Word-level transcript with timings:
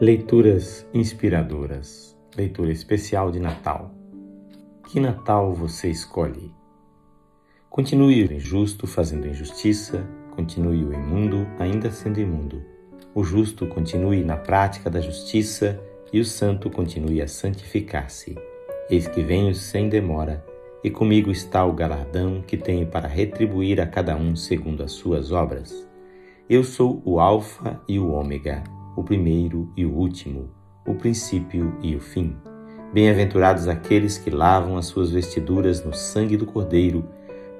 Leituras 0.00 0.86
inspiradoras. 0.94 2.16
Leitura 2.36 2.70
especial 2.70 3.32
de 3.32 3.40
Natal. 3.40 3.92
Que 4.86 5.00
Natal 5.00 5.52
você 5.52 5.88
escolhe? 5.90 6.54
Continue 7.68 8.22
o 8.22 8.32
injusto 8.32 8.86
fazendo 8.86 9.26
injustiça, 9.26 10.08
continue 10.30 10.84
o 10.84 10.92
imundo 10.92 11.48
ainda 11.58 11.90
sendo 11.90 12.20
imundo. 12.20 12.62
O 13.12 13.24
justo 13.24 13.66
continue 13.66 14.22
na 14.22 14.36
prática 14.36 14.88
da 14.88 15.00
justiça 15.00 15.82
e 16.12 16.20
o 16.20 16.24
santo 16.24 16.70
continue 16.70 17.20
a 17.20 17.26
santificar-se. 17.26 18.38
Eis 18.88 19.08
que 19.08 19.20
venho 19.20 19.52
sem 19.52 19.88
demora, 19.88 20.46
e 20.84 20.92
comigo 20.92 21.32
está 21.32 21.66
o 21.66 21.72
galardão 21.72 22.40
que 22.40 22.56
tenho 22.56 22.86
para 22.86 23.08
retribuir 23.08 23.80
a 23.80 23.86
cada 23.86 24.14
um 24.14 24.36
segundo 24.36 24.84
as 24.84 24.92
suas 24.92 25.32
obras. 25.32 25.88
Eu 26.48 26.62
sou 26.62 27.02
o 27.04 27.18
Alfa 27.18 27.82
e 27.88 27.98
o 27.98 28.12
Ômega 28.12 28.62
o 28.98 29.04
primeiro 29.04 29.70
e 29.76 29.86
o 29.86 29.94
último, 29.94 30.50
o 30.84 30.92
princípio 30.92 31.72
e 31.80 31.94
o 31.94 32.00
fim. 32.00 32.36
Bem-aventurados 32.92 33.68
aqueles 33.68 34.18
que 34.18 34.28
lavam 34.28 34.76
as 34.76 34.86
suas 34.86 35.12
vestiduras 35.12 35.84
no 35.84 35.94
sangue 35.94 36.36
do 36.36 36.44
Cordeiro, 36.44 37.08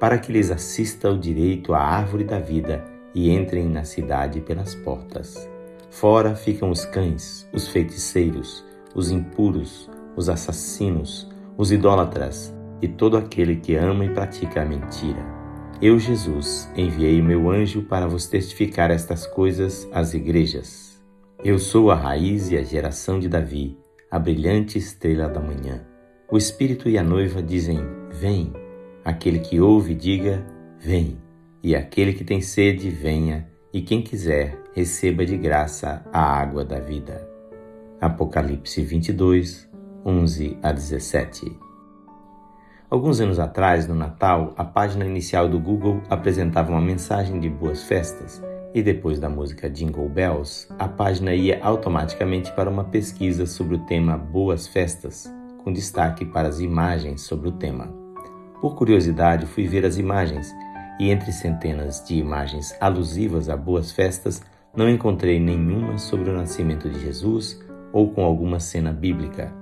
para 0.00 0.18
que 0.18 0.32
lhes 0.32 0.50
assista 0.50 1.08
o 1.08 1.16
direito 1.16 1.74
à 1.74 1.80
árvore 1.80 2.24
da 2.24 2.40
vida 2.40 2.84
e 3.14 3.30
entrem 3.30 3.68
na 3.68 3.84
cidade 3.84 4.40
pelas 4.40 4.74
portas. 4.74 5.48
Fora 5.90 6.34
ficam 6.34 6.70
os 6.70 6.84
cães, 6.84 7.48
os 7.52 7.68
feiticeiros, 7.68 8.64
os 8.92 9.12
impuros, 9.12 9.88
os 10.16 10.28
assassinos, 10.28 11.30
os 11.56 11.70
idólatras 11.70 12.52
e 12.82 12.88
todo 12.88 13.16
aquele 13.16 13.56
que 13.56 13.77
ama 13.77 14.05
e 14.05 14.10
pratica 14.10 14.62
a 14.62 14.64
mentira. 14.64 15.24
Eu, 15.80 16.00
Jesus, 16.00 16.68
enviei 16.77 17.20
o 17.20 17.24
meu 17.24 17.48
anjo 17.48 17.82
para 17.82 18.08
vos 18.08 18.27
testificar 18.27 18.91
estas 18.91 19.24
coisas 19.24 19.88
às 19.92 20.14
igrejas. 20.14 20.88
Eu 21.45 21.56
sou 21.60 21.92
a 21.92 21.95
raiz 21.95 22.51
e 22.51 22.56
a 22.56 22.65
geração 22.65 23.20
de 23.20 23.28
Davi, 23.28 23.78
a 24.11 24.19
brilhante 24.19 24.77
estrela 24.77 25.28
da 25.28 25.39
manhã. 25.39 25.86
O 26.28 26.36
Espírito 26.36 26.89
e 26.89 26.98
a 26.98 27.03
noiva 27.03 27.41
dizem: 27.41 27.78
Vem. 28.11 28.53
Aquele 29.05 29.39
que 29.39 29.61
ouve, 29.61 29.95
diga: 29.95 30.45
Vem. 30.80 31.17
E 31.62 31.77
aquele 31.77 32.12
que 32.12 32.25
tem 32.25 32.41
sede, 32.41 32.91
venha. 32.91 33.48
E 33.72 33.80
quem 33.80 34.03
quiser, 34.03 34.58
receba 34.75 35.25
de 35.25 35.36
graça 35.36 36.05
a 36.12 36.20
água 36.20 36.64
da 36.64 36.80
vida. 36.80 37.25
Apocalipse 38.00 38.83
22, 38.83 39.70
11 40.05 40.58
a 40.61 40.73
17. 40.73 41.56
Alguns 42.91 43.20
anos 43.20 43.39
atrás, 43.39 43.86
no 43.86 43.95
Natal, 43.95 44.55
a 44.56 44.64
página 44.64 45.06
inicial 45.06 45.48
do 45.48 45.61
Google 45.61 46.02
apresentava 46.11 46.73
uma 46.73 46.80
mensagem 46.80 47.39
de 47.39 47.48
boas 47.48 47.84
festas 47.84 48.42
e 48.74 48.83
depois 48.83 49.19
da 49.19 49.28
música 49.28 49.70
Jingle 49.70 50.08
Bells, 50.08 50.69
a 50.78 50.88
página 50.88 51.34
ia 51.34 51.58
automaticamente 51.62 52.52
para 52.52 52.70
uma 52.70 52.84
pesquisa 52.84 53.47
sobre 53.47 53.77
o 53.77 53.86
tema 53.86 54.16
Boas 54.16 54.66
Festas, 54.66 55.33
com 55.64 55.72
destaque 55.72 56.24
para 56.24 56.48
as 56.48 56.61
imagens 56.61 57.22
sobre 57.22 57.48
o 57.48 57.52
tema. 57.52 57.92
Por 58.61 58.74
curiosidade, 58.74 59.46
fui 59.46 59.66
ver 59.66 59.84
as 59.84 59.96
imagens 59.96 60.52
e 60.98 61.11
entre 61.11 61.33
centenas 61.33 62.05
de 62.05 62.14
imagens 62.14 62.74
alusivas 62.80 63.48
a 63.48 63.56
boas 63.56 63.92
festas, 63.92 64.42
não 64.77 64.89
encontrei 64.89 65.39
nenhuma 65.39 65.96
sobre 65.96 66.30
o 66.30 66.36
nascimento 66.36 66.89
de 66.89 67.00
Jesus 67.00 67.61
ou 67.92 68.11
com 68.11 68.24
alguma 68.24 68.58
cena 68.58 68.92
bíblica. 68.92 69.52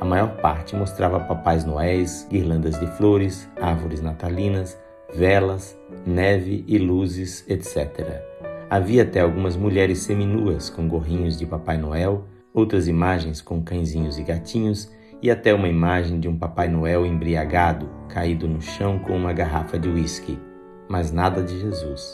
A 0.00 0.04
maior 0.04 0.36
parte 0.36 0.74
mostrava 0.74 1.20
papais 1.20 1.64
noéis, 1.64 2.26
guirlandas 2.30 2.78
de 2.78 2.86
flores, 2.96 3.48
árvores 3.60 4.00
natalinas, 4.00 4.78
velas, 5.14 5.76
neve 6.06 6.64
e 6.66 6.78
luzes, 6.78 7.44
etc. 7.48 8.47
Havia 8.70 9.02
até 9.02 9.20
algumas 9.20 9.56
mulheres 9.56 10.00
seminuas 10.00 10.68
com 10.68 10.86
gorrinhos 10.86 11.38
de 11.38 11.46
Papai 11.46 11.78
Noel, 11.78 12.26
outras 12.52 12.86
imagens 12.86 13.40
com 13.40 13.62
cãezinhos 13.62 14.18
e 14.18 14.22
gatinhos 14.22 14.92
e 15.22 15.30
até 15.30 15.54
uma 15.54 15.68
imagem 15.68 16.20
de 16.20 16.28
um 16.28 16.36
Papai 16.36 16.68
Noel 16.68 17.06
embriagado, 17.06 17.88
caído 18.10 18.46
no 18.46 18.60
chão 18.60 18.98
com 18.98 19.16
uma 19.16 19.32
garrafa 19.32 19.78
de 19.78 19.88
uísque. 19.88 20.38
Mas 20.86 21.10
nada 21.10 21.42
de 21.42 21.58
Jesus, 21.58 22.12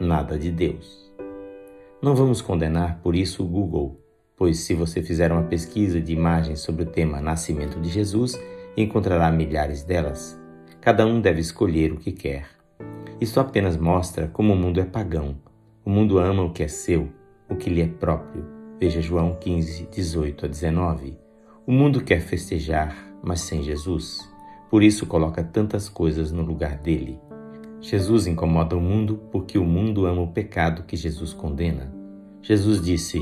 nada 0.00 0.38
de 0.38 0.50
Deus. 0.50 1.12
Não 2.00 2.14
vamos 2.14 2.40
condenar 2.40 3.00
por 3.02 3.14
isso 3.14 3.44
o 3.44 3.46
Google, 3.46 4.00
pois 4.38 4.60
se 4.60 4.72
você 4.72 5.02
fizer 5.02 5.30
uma 5.30 5.42
pesquisa 5.42 6.00
de 6.00 6.14
imagens 6.14 6.60
sobre 6.60 6.84
o 6.84 6.86
tema 6.86 7.20
Nascimento 7.20 7.78
de 7.78 7.90
Jesus, 7.90 8.40
encontrará 8.74 9.30
milhares 9.30 9.84
delas. 9.84 10.40
Cada 10.80 11.04
um 11.04 11.20
deve 11.20 11.42
escolher 11.42 11.92
o 11.92 11.98
que 11.98 12.10
quer. 12.10 12.46
Isso 13.20 13.38
apenas 13.38 13.76
mostra 13.76 14.28
como 14.28 14.54
o 14.54 14.56
mundo 14.56 14.80
é 14.80 14.84
pagão 14.86 15.36
o 15.90 15.92
mundo 15.92 16.20
ama 16.20 16.44
o 16.44 16.52
que 16.52 16.62
é 16.62 16.68
seu, 16.68 17.08
o 17.48 17.56
que 17.56 17.68
lhe 17.68 17.80
é 17.80 17.88
próprio. 17.88 18.46
Veja 18.78 19.00
João 19.00 19.34
15, 19.34 19.88
18 19.90 20.46
a 20.46 20.48
19. 20.48 21.18
O 21.66 21.72
mundo 21.72 22.04
quer 22.04 22.20
festejar, 22.20 22.96
mas 23.20 23.40
sem 23.40 23.60
Jesus. 23.60 24.20
Por 24.70 24.84
isso 24.84 25.04
coloca 25.04 25.42
tantas 25.42 25.88
coisas 25.88 26.30
no 26.30 26.42
lugar 26.42 26.78
dele. 26.78 27.18
Jesus 27.80 28.28
incomoda 28.28 28.76
o 28.76 28.80
mundo 28.80 29.20
porque 29.32 29.58
o 29.58 29.64
mundo 29.64 30.06
ama 30.06 30.22
o 30.22 30.28
pecado 30.28 30.84
que 30.84 30.94
Jesus 30.94 31.34
condena. 31.34 31.92
Jesus 32.40 32.80
disse: 32.80 33.18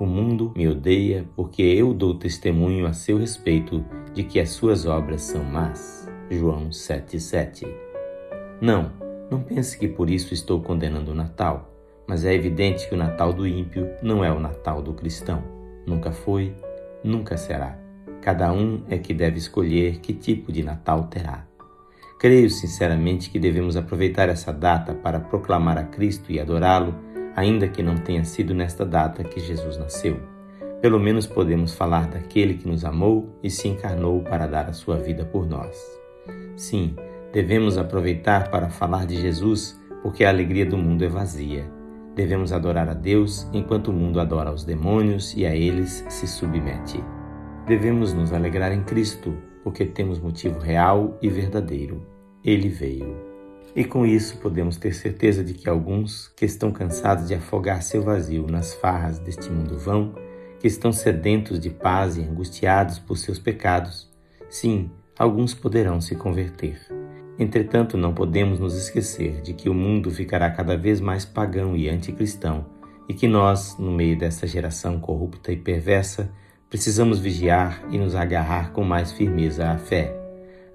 O 0.00 0.04
mundo 0.04 0.52
me 0.56 0.66
odeia 0.66 1.24
porque 1.36 1.62
eu 1.62 1.94
dou 1.94 2.18
testemunho 2.18 2.84
a 2.88 2.92
seu 2.92 3.16
respeito 3.16 3.84
de 4.12 4.24
que 4.24 4.40
as 4.40 4.50
suas 4.50 4.86
obras 4.86 5.22
são 5.22 5.44
más. 5.44 6.10
João 6.28 6.70
7,7 6.70 7.64
Não, 8.60 8.90
não 9.30 9.40
pense 9.40 9.78
que 9.78 9.86
por 9.86 10.10
isso 10.10 10.34
estou 10.34 10.60
condenando 10.60 11.12
o 11.12 11.14
Natal 11.14 11.77
mas 12.08 12.24
é 12.24 12.34
evidente 12.34 12.88
que 12.88 12.94
o 12.94 12.98
Natal 12.98 13.34
do 13.34 13.46
ímpio 13.46 13.86
não 14.02 14.24
é 14.24 14.32
o 14.32 14.40
Natal 14.40 14.80
do 14.80 14.94
cristão. 14.94 15.44
Nunca 15.86 16.10
foi, 16.10 16.54
nunca 17.04 17.36
será. 17.36 17.78
Cada 18.22 18.50
um 18.50 18.82
é 18.88 18.96
que 18.96 19.12
deve 19.12 19.36
escolher 19.36 20.00
que 20.00 20.14
tipo 20.14 20.50
de 20.50 20.62
Natal 20.62 21.04
terá. 21.04 21.46
Creio 22.18 22.48
sinceramente 22.48 23.30
que 23.30 23.38
devemos 23.38 23.76
aproveitar 23.76 24.28
essa 24.30 24.52
data 24.52 24.94
para 24.94 25.20
proclamar 25.20 25.76
a 25.76 25.84
Cristo 25.84 26.32
e 26.32 26.40
adorá-lo, 26.40 26.94
ainda 27.36 27.68
que 27.68 27.82
não 27.82 27.96
tenha 27.98 28.24
sido 28.24 28.54
nesta 28.54 28.84
data 28.84 29.22
que 29.22 29.38
Jesus 29.38 29.76
nasceu. 29.76 30.18
Pelo 30.80 30.98
menos 30.98 31.26
podemos 31.26 31.74
falar 31.74 32.08
daquele 32.08 32.54
que 32.54 32.66
nos 32.66 32.84
amou 32.84 33.38
e 33.42 33.50
se 33.50 33.68
encarnou 33.68 34.22
para 34.22 34.46
dar 34.46 34.66
a 34.66 34.72
sua 34.72 34.96
vida 34.96 35.24
por 35.26 35.46
nós. 35.46 35.76
Sim, 36.56 36.96
devemos 37.32 37.76
aproveitar 37.76 38.50
para 38.50 38.70
falar 38.70 39.06
de 39.06 39.20
Jesus, 39.20 39.78
porque 40.02 40.24
a 40.24 40.30
alegria 40.30 40.64
do 40.64 40.76
mundo 40.76 41.04
é 41.04 41.08
vazia 41.08 41.77
Devemos 42.18 42.52
adorar 42.52 42.88
a 42.88 42.94
Deus 42.94 43.46
enquanto 43.52 43.92
o 43.92 43.92
mundo 43.92 44.18
adora 44.18 44.50
aos 44.50 44.64
demônios 44.64 45.36
e 45.36 45.46
a 45.46 45.54
eles 45.54 46.04
se 46.08 46.26
submete. 46.26 47.00
Devemos 47.64 48.12
nos 48.12 48.32
alegrar 48.32 48.72
em 48.72 48.82
Cristo, 48.82 49.32
porque 49.62 49.86
temos 49.86 50.18
motivo 50.18 50.58
real 50.58 51.16
e 51.22 51.28
verdadeiro. 51.28 52.04
Ele 52.42 52.68
veio. 52.68 53.16
E 53.72 53.84
com 53.84 54.04
isso 54.04 54.38
podemos 54.38 54.76
ter 54.76 54.94
certeza 54.94 55.44
de 55.44 55.54
que 55.54 55.68
alguns 55.68 56.26
que 56.36 56.44
estão 56.44 56.72
cansados 56.72 57.28
de 57.28 57.36
afogar 57.36 57.84
seu 57.84 58.02
vazio 58.02 58.48
nas 58.48 58.74
farras 58.74 59.20
deste 59.20 59.48
mundo 59.48 59.78
vão, 59.78 60.12
que 60.58 60.66
estão 60.66 60.92
sedentos 60.92 61.60
de 61.60 61.70
paz 61.70 62.16
e 62.16 62.22
angustiados 62.22 62.98
por 62.98 63.16
seus 63.16 63.38
pecados, 63.38 64.10
sim, 64.50 64.90
alguns 65.16 65.54
poderão 65.54 66.00
se 66.00 66.16
converter. 66.16 66.80
Entretanto, 67.38 67.96
não 67.96 68.12
podemos 68.12 68.58
nos 68.58 68.74
esquecer 68.74 69.40
de 69.42 69.54
que 69.54 69.68
o 69.68 69.74
mundo 69.74 70.10
ficará 70.10 70.50
cada 70.50 70.76
vez 70.76 71.00
mais 71.00 71.24
pagão 71.24 71.76
e 71.76 71.88
anticristão 71.88 72.66
e 73.08 73.14
que 73.14 73.28
nós, 73.28 73.76
no 73.78 73.92
meio 73.92 74.18
dessa 74.18 74.46
geração 74.46 74.98
corrupta 75.00 75.52
e 75.52 75.56
perversa, 75.56 76.30
precisamos 76.68 77.18
vigiar 77.18 77.82
e 77.90 77.96
nos 77.96 78.14
agarrar 78.14 78.72
com 78.72 78.84
mais 78.84 79.12
firmeza 79.12 79.70
à 79.70 79.78
fé. 79.78 80.14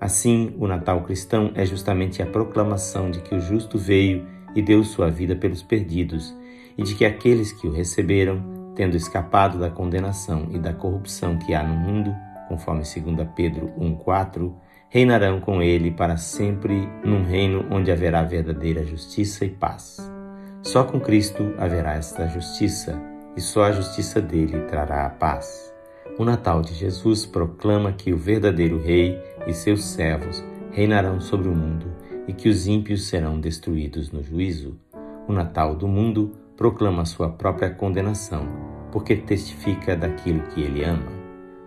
Assim, 0.01 0.55
o 0.57 0.67
Natal 0.67 1.03
cristão 1.03 1.51
é 1.53 1.65
justamente 1.65 2.21
a 2.21 2.25
proclamação 2.25 3.11
de 3.11 3.19
que 3.19 3.35
o 3.35 3.39
justo 3.39 3.77
veio 3.77 4.25
e 4.55 4.61
deu 4.61 4.83
sua 4.83 5.09
vida 5.09 5.35
pelos 5.35 5.61
perdidos, 5.61 6.35
e 6.77 6.83
de 6.83 6.95
que 6.95 7.05
aqueles 7.05 7.51
que 7.51 7.67
o 7.67 7.71
receberam, 7.71 8.73
tendo 8.75 8.97
escapado 8.97 9.59
da 9.59 9.69
condenação 9.69 10.47
e 10.51 10.57
da 10.57 10.73
corrupção 10.73 11.37
que 11.37 11.53
há 11.53 11.63
no 11.63 11.75
mundo, 11.75 12.13
conforme 12.47 12.81
2 12.81 13.27
Pedro 13.35 13.71
1,4, 13.79 14.51
reinarão 14.93 15.39
com 15.39 15.59
ele 15.59 15.89
para 15.89 16.17
sempre 16.17 16.87
num 17.03 17.23
reino 17.23 17.65
onde 17.71 17.91
haverá 17.91 18.21
verdadeira 18.21 18.85
justiça 18.85 19.43
e 19.43 19.49
paz. 19.49 19.97
Só 20.61 20.83
com 20.83 20.99
Cristo 20.99 21.51
haverá 21.57 21.95
esta 21.95 22.27
justiça, 22.27 23.01
e 23.35 23.41
só 23.41 23.63
a 23.63 23.71
justiça 23.71 24.21
dele 24.21 24.59
trará 24.67 25.07
a 25.07 25.09
paz. 25.09 25.73
O 26.19 26.23
Natal 26.23 26.61
de 26.61 26.75
Jesus 26.75 27.25
proclama 27.25 27.91
que 27.91 28.13
o 28.13 28.17
verdadeiro 28.17 28.79
Rei 28.79 29.19
e 29.47 29.53
seus 29.53 29.83
servos 29.83 30.45
reinarão 30.69 31.19
sobre 31.19 31.49
o 31.49 31.55
mundo 31.55 31.87
e 32.27 32.33
que 32.33 32.47
os 32.47 32.67
ímpios 32.67 33.07
serão 33.07 33.39
destruídos 33.39 34.11
no 34.11 34.21
juízo. 34.21 34.79
O 35.27 35.33
Natal 35.33 35.73
do 35.73 35.87
mundo 35.87 36.33
proclama 36.55 37.03
sua 37.03 37.31
própria 37.31 37.71
condenação, 37.71 38.47
porque 38.91 39.15
testifica 39.15 39.95
daquilo 39.95 40.43
que 40.49 40.61
ele 40.61 40.83
ama. 40.83 41.11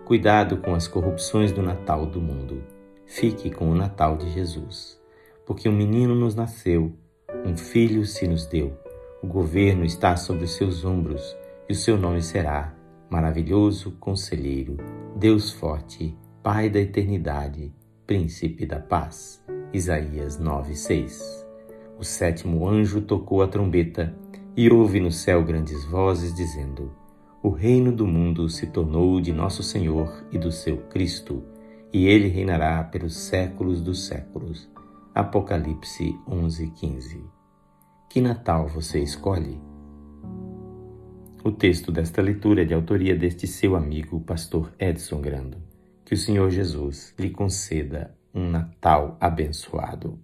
Cuidado 0.05 0.55
com 0.55 0.73
as 0.73 0.87
corrupções 0.87 1.51
do 1.51 1.61
Natal 1.61 2.05
do 2.05 2.21
mundo. 2.21 2.76
Fique 3.07 3.49
com 3.49 3.71
o 3.71 3.73
Natal 3.73 4.17
de 4.17 4.29
Jesus, 4.29 5.01
porque 5.45 5.67
um 5.69 5.71
menino 5.71 6.13
nos 6.13 6.35
nasceu, 6.35 6.91
um 7.45 7.55
filho 7.55 8.05
se 8.05 8.27
nos 8.27 8.45
deu. 8.45 8.77
O 9.23 9.27
governo 9.27 9.85
está 9.85 10.15
sobre 10.17 10.43
os 10.43 10.51
seus 10.55 10.83
ombros 10.83 11.35
e 11.69 11.71
o 11.71 11.75
seu 11.75 11.97
nome 11.97 12.21
será 12.21 12.75
maravilhoso 13.09 13.91
conselheiro, 13.99 14.77
Deus 15.15 15.51
forte, 15.51 16.15
Pai 16.43 16.69
da 16.69 16.79
eternidade, 16.79 17.73
príncipe 18.05 18.65
da 18.65 18.79
paz. 18.79 19.43
Isaías 19.73 20.37
9:6. 20.37 21.45
O 21.97 22.03
sétimo 22.03 22.67
anjo 22.67 23.01
tocou 23.01 23.41
a 23.41 23.47
trombeta 23.47 24.15
e 24.55 24.69
houve 24.69 24.99
no 24.99 25.11
céu 25.11 25.43
grandes 25.43 25.83
vozes 25.85 26.33
dizendo: 26.33 26.91
O 27.41 27.49
reino 27.49 27.91
do 27.91 28.05
mundo 28.05 28.47
se 28.49 28.67
tornou 28.67 29.19
de 29.19 29.33
nosso 29.33 29.63
Senhor 29.63 30.25
e 30.31 30.37
do 30.37 30.51
seu 30.51 30.77
Cristo, 30.89 31.43
e 31.97 32.05
ele 32.05 32.27
reinará 32.27 32.83
pelos 32.83 33.17
séculos 33.17 33.81
dos 33.81 34.05
séculos. 34.05 34.69
Apocalipse 35.15 36.15
11:15. 36.27 37.25
Que 38.07 38.21
Natal 38.21 38.67
você 38.67 38.99
escolhe? 39.01 39.59
O 41.43 41.51
texto 41.51 41.91
desta 41.91 42.21
leitura 42.21 42.61
é 42.61 42.65
de 42.65 42.75
autoria 42.75 43.15
deste 43.17 43.47
seu 43.47 43.75
amigo, 43.75 44.19
pastor 44.21 44.71
Edson 44.77 45.19
Grando. 45.21 45.57
Que 46.05 46.13
o 46.13 46.17
Senhor 46.17 46.51
Jesus 46.51 47.15
lhe 47.17 47.31
conceda 47.31 48.15
um 48.31 48.47
Natal 48.47 49.17
abençoado. 49.19 50.19